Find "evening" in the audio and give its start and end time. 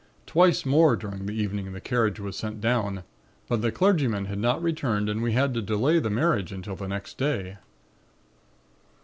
1.39-1.73